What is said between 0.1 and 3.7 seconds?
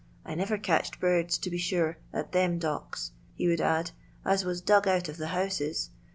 I never catched birds e at them docks," he would